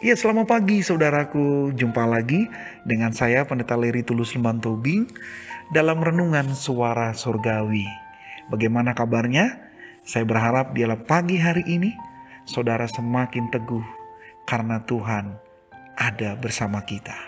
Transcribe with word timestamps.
Ya, 0.00 0.16
selamat 0.16 0.48
pagi 0.48 0.80
saudaraku. 0.80 1.76
Jumpa 1.76 2.08
lagi 2.08 2.48
dengan 2.88 3.12
saya 3.12 3.44
Pendeta 3.44 3.76
Leri 3.76 4.00
Tulus 4.00 4.32
Lemban 4.32 4.56
Tobing 4.56 5.04
dalam 5.76 6.00
renungan 6.00 6.56
suara 6.56 7.12
surgawi. 7.12 7.84
Bagaimana 8.48 8.96
kabarnya? 8.96 9.60
Saya 10.08 10.24
berharap 10.24 10.72
dialah 10.72 11.04
pagi 11.04 11.36
hari 11.36 11.68
ini 11.68 11.92
saudara 12.48 12.88
semakin 12.88 13.52
teguh 13.52 13.84
karena 14.48 14.80
Tuhan 14.88 15.36
ada 16.00 16.32
bersama 16.40 16.80
kita. 16.80 17.20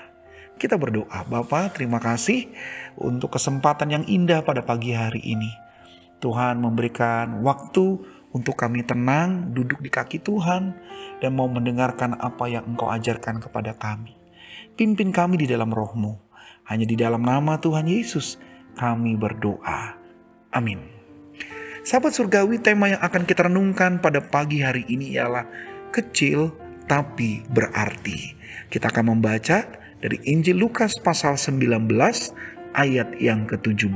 Kita 0.56 0.80
berdoa, 0.80 1.28
Bapak, 1.28 1.76
terima 1.76 2.00
kasih 2.00 2.56
untuk 2.96 3.36
kesempatan 3.36 4.00
yang 4.00 4.04
indah 4.08 4.40
pada 4.48 4.64
pagi 4.64 4.96
hari 4.96 5.20
ini. 5.20 5.52
Tuhan 6.24 6.56
memberikan 6.56 7.44
waktu 7.44 8.00
untuk 8.32 8.56
kami 8.56 8.84
tenang 8.84 9.52
duduk 9.52 9.80
di 9.84 9.92
kaki 9.92 10.20
Tuhan 10.24 10.72
dan 11.20 11.30
mau 11.36 11.48
mendengarkan 11.48 12.16
apa 12.16 12.48
yang 12.48 12.64
Engkau 12.64 12.88
ajarkan 12.88 13.40
kepada 13.44 13.76
kami. 13.76 14.16
Pimpin 14.72 15.12
kami 15.12 15.44
di 15.44 15.46
dalam 15.46 15.68
rohmu. 15.68 16.16
Hanya 16.64 16.88
di 16.88 16.96
dalam 16.96 17.20
nama 17.20 17.60
Tuhan 17.60 17.84
Yesus 17.84 18.40
kami 18.74 19.20
berdoa. 19.20 20.00
Amin. 20.52 20.80
Sahabat 21.82 22.14
surgawi, 22.14 22.62
tema 22.62 22.94
yang 22.94 23.02
akan 23.02 23.26
kita 23.26 23.50
renungkan 23.50 23.98
pada 23.98 24.22
pagi 24.22 24.62
hari 24.62 24.86
ini 24.86 25.18
ialah 25.18 25.44
kecil 25.90 26.54
tapi 26.86 27.42
berarti. 27.50 28.38
Kita 28.70 28.88
akan 28.88 29.18
membaca 29.18 29.66
dari 29.98 30.18
Injil 30.24 30.62
Lukas 30.62 30.96
pasal 31.02 31.34
19 31.34 31.90
ayat 32.72 33.08
yang 33.18 33.44
ke-17. 33.50 33.92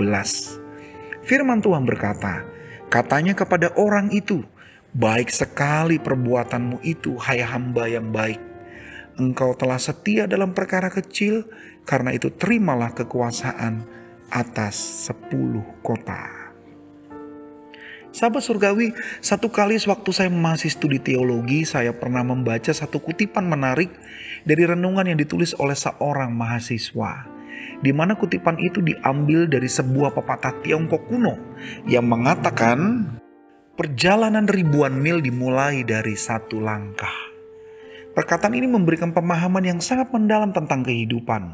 Firman 1.25 1.63
Tuhan 1.63 1.87
berkata, 1.87 2.56
Katanya 2.87 3.35
kepada 3.35 3.75
orang 3.75 4.15
itu, 4.15 4.47
Baik 4.97 5.29
sekali 5.29 6.01
perbuatanmu 6.01 6.81
itu, 6.81 7.21
hai 7.21 7.45
hamba 7.45 7.85
yang 7.85 8.09
baik. 8.17 8.41
Engkau 9.21 9.53
telah 9.53 9.77
setia 9.77 10.25
dalam 10.25 10.57
perkara 10.57 10.89
kecil, 10.89 11.45
karena 11.85 12.17
itu 12.17 12.33
terimalah 12.33 12.97
kekuasaan 12.97 13.85
atas 14.33 14.73
sepuluh 15.05 15.85
kota. 15.85 16.49
Sahabat 18.09 18.41
surgawi, 18.41 18.97
satu 19.21 19.53
kali 19.53 19.77
sewaktu 19.77 20.17
saya 20.17 20.33
masih 20.33 20.73
studi 20.73 20.97
teologi, 20.97 21.69
saya 21.69 21.93
pernah 21.93 22.25
membaca 22.25 22.73
satu 22.73 22.97
kutipan 22.97 23.45
menarik 23.45 23.93
dari 24.49 24.65
renungan 24.65 25.05
yang 25.05 25.21
ditulis 25.21 25.53
oleh 25.61 25.77
seorang 25.77 26.33
mahasiswa 26.33 27.36
di 27.81 27.93
mana 27.93 28.17
kutipan 28.17 28.57
itu 28.57 28.81
diambil 28.81 29.49
dari 29.49 29.69
sebuah 29.69 30.17
pepatah 30.17 30.65
Tiongkok 30.65 31.09
kuno 31.09 31.35
yang 31.85 32.09
mengatakan 32.09 33.05
perjalanan 33.77 34.49
ribuan 34.49 34.97
mil 34.97 35.21
dimulai 35.21 35.85
dari 35.85 36.17
satu 36.17 36.59
langkah. 36.59 37.13
Perkataan 38.17 38.57
ini 38.57 38.65
memberikan 38.65 39.13
pemahaman 39.13 39.61
yang 39.61 39.81
sangat 39.85 40.09
mendalam 40.09 40.49
tentang 40.49 40.81
kehidupan. 40.81 41.53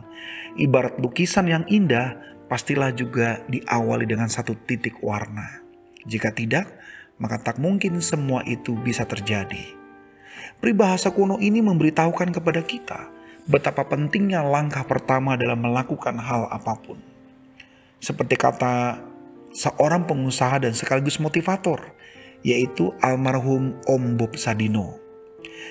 Ibarat 0.54 0.94
lukisan 1.02 1.50
yang 1.50 1.66
indah, 1.66 2.14
pastilah 2.46 2.94
juga 2.94 3.42
diawali 3.50 4.06
dengan 4.06 4.30
satu 4.30 4.54
titik 4.54 5.02
warna. 5.02 5.58
Jika 6.06 6.30
tidak, 6.30 6.70
maka 7.18 7.42
tak 7.42 7.58
mungkin 7.58 7.98
semua 7.98 8.46
itu 8.46 8.78
bisa 8.78 9.02
terjadi. 9.02 9.74
Peribahasa 10.62 11.10
kuno 11.10 11.42
ini 11.42 11.58
memberitahukan 11.58 12.30
kepada 12.30 12.62
kita 12.62 13.10
betapa 13.46 13.86
pentingnya 13.86 14.42
langkah 14.46 14.86
pertama 14.86 15.34
dalam 15.34 15.62
melakukan 15.62 16.18
hal 16.18 16.46
apa 16.50 16.78
pun. 16.78 16.98
Seperti 18.02 18.34
kata 18.34 18.98
seorang 19.54 20.06
pengusaha 20.06 20.62
dan 20.62 20.74
sekaligus 20.74 21.22
motivator, 21.22 21.94
yaitu 22.42 22.90
almarhum 22.98 23.78
Om 23.86 24.18
Bob 24.18 24.34
Sadino. 24.34 24.98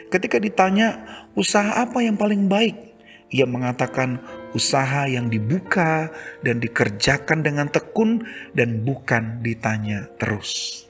Ketika 0.08 0.40
ditanya 0.40 1.04
usaha 1.36 1.84
apa 1.84 2.00
yang 2.04 2.16
paling 2.16 2.48
baik, 2.48 2.92
ia 3.32 3.48
mengatakan 3.48 4.20
usaha 4.52 5.08
yang 5.08 5.32
dibuka 5.32 6.12
dan 6.44 6.60
dikerjakan 6.60 7.44
dengan 7.44 7.72
tekun 7.72 8.28
dan 8.52 8.84
bukan 8.84 9.40
ditanya 9.40 10.12
terus. 10.20 10.84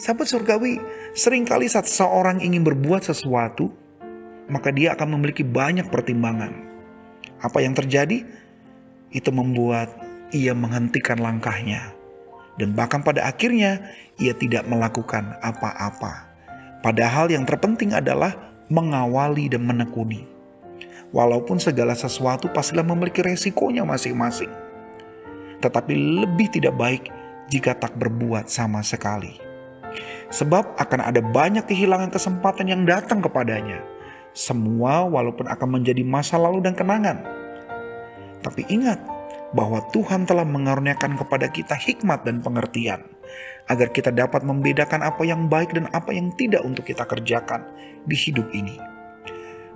Sahabat 0.00 0.28
surgawi, 0.28 0.80
sering 1.16 1.48
kali 1.48 1.68
saat 1.68 1.88
seorang 1.88 2.40
ingin 2.40 2.64
berbuat 2.64 3.04
sesuatu, 3.04 3.72
maka 4.48 4.68
dia 4.68 4.92
akan 4.92 5.16
memiliki 5.18 5.44
banyak 5.44 5.88
pertimbangan. 5.88 6.52
Apa 7.40 7.64
yang 7.64 7.72
terjadi? 7.72 8.24
Itu 9.14 9.30
membuat 9.32 9.94
ia 10.34 10.52
menghentikan 10.52 11.20
langkahnya. 11.20 11.94
Dan 12.54 12.76
bahkan 12.76 13.02
pada 13.02 13.26
akhirnya 13.26 13.82
ia 14.20 14.34
tidak 14.36 14.66
melakukan 14.68 15.34
apa-apa. 15.42 16.30
Padahal 16.84 17.32
yang 17.32 17.48
terpenting 17.48 17.96
adalah 17.96 18.36
mengawali 18.68 19.50
dan 19.50 19.64
menekuni. 19.64 20.28
Walaupun 21.14 21.62
segala 21.62 21.94
sesuatu 21.94 22.50
pastilah 22.50 22.82
memiliki 22.82 23.22
resikonya 23.22 23.86
masing-masing. 23.86 24.50
Tetapi 25.62 25.94
lebih 25.94 26.50
tidak 26.50 26.74
baik 26.74 27.08
jika 27.48 27.74
tak 27.74 27.94
berbuat 27.96 28.50
sama 28.50 28.82
sekali. 28.82 29.38
Sebab 30.34 30.74
akan 30.74 31.00
ada 31.06 31.22
banyak 31.22 31.70
kehilangan 31.70 32.10
kesempatan 32.10 32.66
yang 32.66 32.82
datang 32.82 33.22
kepadanya 33.22 33.93
semua 34.34 35.06
walaupun 35.06 35.46
akan 35.46 35.80
menjadi 35.80 36.02
masa 36.02 36.36
lalu 36.36 36.60
dan 36.60 36.74
kenangan. 36.74 37.22
Tapi 38.42 38.66
ingat 38.68 39.00
bahwa 39.54 39.80
Tuhan 39.94 40.26
telah 40.26 40.44
mengaruniakan 40.44 41.14
kepada 41.14 41.46
kita 41.48 41.78
hikmat 41.78 42.26
dan 42.26 42.42
pengertian 42.42 43.06
agar 43.70 43.88
kita 43.94 44.12
dapat 44.12 44.44
membedakan 44.44 45.00
apa 45.00 45.22
yang 45.24 45.48
baik 45.48 45.72
dan 45.72 45.88
apa 45.94 46.12
yang 46.12 46.34
tidak 46.36 46.60
untuk 46.66 46.84
kita 46.84 47.06
kerjakan 47.08 47.64
di 48.04 48.18
hidup 48.18 48.50
ini. 48.52 48.76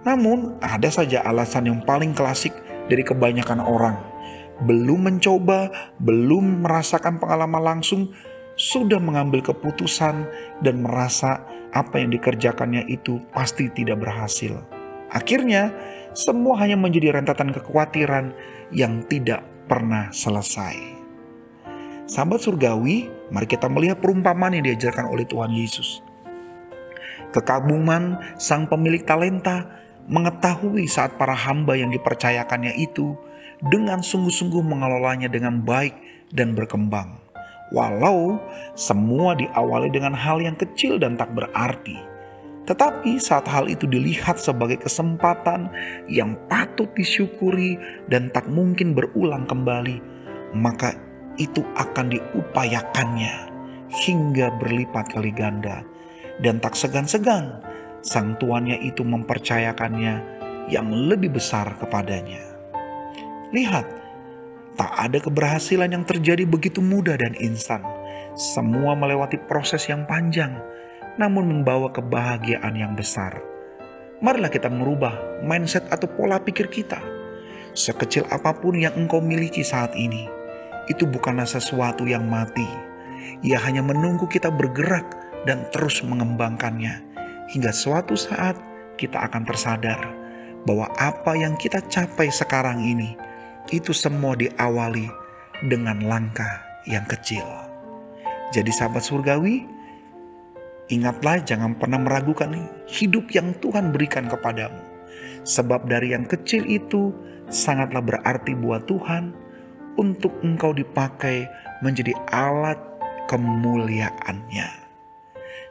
Namun, 0.04 0.60
ada 0.60 0.90
saja 0.92 1.24
alasan 1.24 1.70
yang 1.70 1.80
paling 1.82 2.12
klasik 2.12 2.52
dari 2.90 3.00
kebanyakan 3.02 3.62
orang. 3.62 3.96
Belum 4.66 5.06
mencoba, 5.06 5.70
belum 6.02 6.66
merasakan 6.66 7.22
pengalaman 7.22 7.62
langsung, 7.62 8.10
sudah 8.58 8.98
mengambil 8.98 9.40
keputusan 9.40 10.26
dan 10.60 10.82
merasa 10.82 11.46
apa 11.70 12.02
yang 12.02 12.10
dikerjakannya 12.10 12.90
itu 12.90 13.22
pasti 13.30 13.70
tidak 13.70 14.02
berhasil. 14.02 14.58
Akhirnya, 15.14 15.72
semua 16.12 16.58
hanya 16.60 16.74
menjadi 16.74 17.14
rentetan 17.14 17.54
kekhawatiran 17.54 18.34
yang 18.74 19.06
tidak 19.06 19.46
pernah 19.70 20.10
selesai. 20.10 20.74
Sahabat 22.08 22.40
surgawi, 22.42 23.08
mari 23.30 23.46
kita 23.46 23.70
melihat 23.70 24.00
perumpamaan 24.02 24.58
yang 24.58 24.64
diajarkan 24.64 25.06
oleh 25.06 25.28
Tuhan 25.28 25.52
Yesus. 25.54 26.00
Kekaguman 27.30 28.16
sang 28.40 28.64
pemilik 28.64 29.04
talenta 29.04 29.68
mengetahui 30.08 30.88
saat 30.88 31.20
para 31.20 31.36
hamba 31.36 31.76
yang 31.76 31.92
dipercayakannya 31.92 32.80
itu 32.80 33.12
dengan 33.60 34.00
sungguh-sungguh 34.00 34.64
mengelolanya 34.64 35.28
dengan 35.28 35.60
baik 35.60 35.92
dan 36.32 36.56
berkembang. 36.56 37.27
Walau 37.68 38.40
semua 38.72 39.36
diawali 39.36 39.92
dengan 39.92 40.16
hal 40.16 40.40
yang 40.40 40.56
kecil 40.56 40.96
dan 40.96 41.20
tak 41.20 41.36
berarti, 41.36 42.00
tetapi 42.64 43.16
saat 43.16 43.48
hal 43.48 43.68
itu 43.68 43.84
dilihat 43.88 44.36
sebagai 44.36 44.80
kesempatan 44.80 45.72
yang 46.08 46.36
patut 46.52 46.88
disyukuri 46.96 47.80
dan 48.08 48.28
tak 48.32 48.48
mungkin 48.48 48.92
berulang 48.92 49.48
kembali, 49.48 50.00
maka 50.56 50.96
itu 51.36 51.64
akan 51.76 52.12
diupayakannya 52.12 53.52
hingga 54.04 54.52
berlipat 54.60 55.12
kali 55.12 55.32
ganda, 55.32 55.80
dan 56.44 56.60
tak 56.60 56.76
segan-segan 56.76 57.64
sang 58.04 58.36
tuannya 58.36 58.80
itu 58.84 59.00
mempercayakannya 59.00 60.20
yang 60.68 60.92
lebih 60.92 61.36
besar 61.36 61.72
kepadanya. 61.80 62.44
Lihat, 63.48 63.88
Tak 64.78 64.94
ada 64.94 65.18
keberhasilan 65.18 65.90
yang 65.90 66.06
terjadi 66.06 66.46
begitu 66.46 66.78
mudah 66.78 67.18
dan 67.18 67.34
instan. 67.42 67.82
Semua 68.38 68.94
melewati 68.94 69.34
proses 69.50 69.90
yang 69.90 70.06
panjang, 70.06 70.54
namun 71.18 71.50
membawa 71.50 71.90
kebahagiaan 71.90 72.78
yang 72.78 72.94
besar. 72.94 73.42
Marilah 74.22 74.46
kita 74.46 74.70
merubah 74.70 75.42
mindset 75.42 75.82
atau 75.90 76.06
pola 76.06 76.38
pikir 76.38 76.70
kita. 76.70 77.02
Sekecil 77.74 78.22
apa 78.30 78.54
pun 78.54 78.78
yang 78.78 78.94
engkau 78.94 79.18
miliki 79.18 79.66
saat 79.66 79.98
ini, 79.98 80.30
itu 80.86 81.10
bukanlah 81.10 81.50
sesuatu 81.50 82.06
yang 82.06 82.30
mati. 82.30 82.66
Ia 83.42 83.58
hanya 83.58 83.82
menunggu 83.82 84.30
kita 84.30 84.46
bergerak 84.46 85.10
dan 85.42 85.66
terus 85.74 86.06
mengembangkannya, 86.06 87.02
hingga 87.50 87.74
suatu 87.74 88.14
saat 88.14 88.54
kita 88.94 89.26
akan 89.26 89.42
tersadar 89.42 89.98
bahwa 90.62 90.86
apa 90.98 91.34
yang 91.34 91.58
kita 91.58 91.82
capai 91.90 92.30
sekarang 92.30 92.82
ini 92.82 93.14
itu 93.70 93.92
semua 93.92 94.34
diawali 94.38 95.08
dengan 95.66 96.04
langkah 96.06 96.62
yang 96.88 97.04
kecil. 97.04 97.44
Jadi 98.48 98.72
sahabat 98.72 99.04
surgawi, 99.04 99.68
ingatlah 100.88 101.44
jangan 101.44 101.76
pernah 101.76 102.00
meragukan 102.00 102.54
hidup 102.88 103.28
yang 103.32 103.52
Tuhan 103.60 103.92
berikan 103.92 104.24
kepadamu. 104.30 104.80
Sebab 105.44 105.88
dari 105.88 106.16
yang 106.16 106.24
kecil 106.24 106.64
itu 106.64 107.12
sangatlah 107.48 108.00
berarti 108.04 108.56
buat 108.56 108.88
Tuhan 108.88 109.32
untuk 110.00 110.32
engkau 110.44 110.72
dipakai 110.72 111.48
menjadi 111.84 112.12
alat 112.32 112.78
kemuliaannya. 113.28 114.68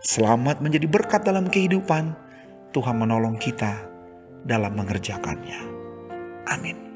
Selamat 0.05 0.61
menjadi 0.61 0.85
berkat 0.85 1.25
dalam 1.25 1.49
kehidupan. 1.49 2.13
Tuhan 2.75 2.95
menolong 2.99 3.41
kita 3.41 3.73
dalam 4.45 4.77
mengerjakannya. 4.77 5.59
Amin. 6.45 6.86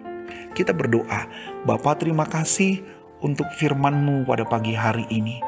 Kita 0.52 0.76
berdoa, 0.76 1.32
Bapa 1.64 1.96
terima 1.96 2.28
kasih 2.28 2.84
untuk 3.24 3.48
firman-Mu 3.56 4.28
pada 4.28 4.44
pagi 4.44 4.76
hari 4.76 5.08
ini. 5.08 5.40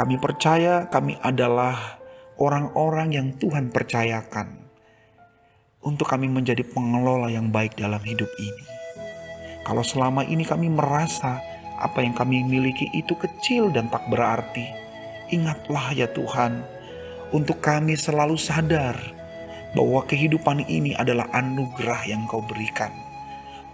Kami 0.00 0.16
percaya 0.16 0.88
kami 0.88 1.20
adalah 1.20 2.00
orang-orang 2.40 3.12
yang 3.12 3.28
Tuhan 3.36 3.68
percayakan 3.68 4.56
untuk 5.84 6.08
kami 6.08 6.32
menjadi 6.32 6.64
pengelola 6.64 7.28
yang 7.28 7.52
baik 7.52 7.76
dalam 7.76 8.00
hidup 8.00 8.30
ini. 8.40 8.64
Kalau 9.68 9.84
selama 9.84 10.24
ini 10.24 10.48
kami 10.48 10.72
merasa 10.72 11.44
apa 11.76 12.00
yang 12.00 12.16
kami 12.16 12.40
miliki 12.40 12.88
itu 12.96 13.12
kecil 13.20 13.68
dan 13.68 13.92
tak 13.92 14.08
berarti, 14.08 14.64
ingatlah 15.28 15.92
ya 15.92 16.08
Tuhan, 16.08 16.64
untuk 17.36 17.60
kami 17.60 18.00
selalu 18.00 18.40
sadar 18.40 18.96
bahwa 19.76 20.00
kehidupan 20.08 20.64
ini 20.64 20.96
adalah 20.96 21.28
anugerah 21.36 22.08
yang 22.08 22.24
Kau 22.24 22.40
berikan. 22.40 23.07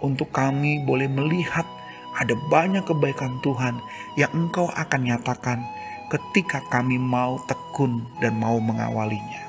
Untuk 0.05 0.29
kami 0.29 0.85
boleh 0.85 1.09
melihat 1.09 1.65
ada 2.13 2.37
banyak 2.53 2.85
kebaikan 2.85 3.41
Tuhan 3.41 3.81
yang 4.21 4.29
Engkau 4.37 4.69
akan 4.69 5.01
nyatakan 5.01 5.65
ketika 6.13 6.61
kami 6.69 7.01
mau 7.01 7.41
tekun 7.49 8.05
dan 8.21 8.37
mau 8.37 8.61
mengawalinya. 8.61 9.41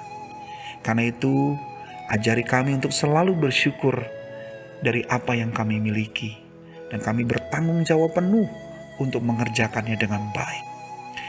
Karena 0.81 1.13
itu, 1.13 1.53
ajari 2.09 2.41
kami 2.41 2.73
untuk 2.73 2.89
selalu 2.89 3.37
bersyukur 3.37 4.01
dari 4.81 5.05
apa 5.13 5.37
yang 5.37 5.53
kami 5.53 5.77
miliki, 5.77 6.33
dan 6.89 7.05
kami 7.05 7.29
bertanggung 7.29 7.85
jawab 7.85 8.17
penuh 8.17 8.49
untuk 8.97 9.21
mengerjakannya 9.21 10.01
dengan 10.01 10.33
baik. 10.33 10.65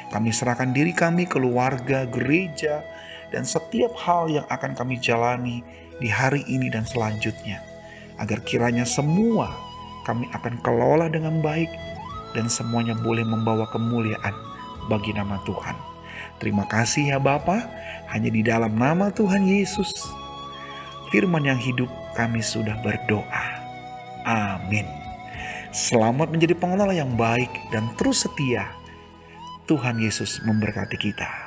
Kami 0.08 0.32
serahkan 0.32 0.72
diri 0.72 0.96
kami, 0.96 1.28
keluarga, 1.28 2.08
gereja, 2.08 2.80
dan 3.28 3.44
setiap 3.44 3.92
hal 4.00 4.32
yang 4.32 4.48
akan 4.48 4.72
kami 4.72 4.96
jalani 5.04 5.60
di 6.00 6.08
hari 6.08 6.48
ini 6.48 6.72
dan 6.72 6.88
selanjutnya, 6.88 7.60
agar 8.18 8.42
kiranya 8.46 8.84
semua 8.84 9.54
kami 10.06 10.30
akan 10.32 10.62
kelola 10.64 11.12
dengan 11.12 11.44
baik 11.44 11.70
dan 12.32 12.48
semuanya 12.48 12.96
boleh 12.96 13.26
membawa 13.28 13.68
kemuliaan 13.74 14.36
bagi 14.88 15.12
nama 15.12 15.42
Tuhan. 15.44 15.76
Terima 16.38 16.70
kasih 16.70 17.18
ya 17.18 17.20
Bapa, 17.20 17.66
hanya 18.14 18.30
di 18.30 18.46
dalam 18.46 18.78
nama 18.78 19.10
Tuhan 19.10 19.46
Yesus. 19.46 19.92
Firman 21.10 21.48
yang 21.48 21.60
hidup 21.60 21.90
kami 22.14 22.44
sudah 22.44 22.78
berdoa. 22.84 23.46
Amin. 24.28 24.86
Selamat 25.72 26.32
menjadi 26.32 26.56
pengelola 26.58 26.96
yang 26.96 27.16
baik 27.16 27.50
dan 27.70 27.90
terus 27.96 28.28
setia. 28.28 28.70
Tuhan 29.68 30.00
Yesus 30.00 30.40
memberkati 30.48 30.96
kita. 30.96 31.47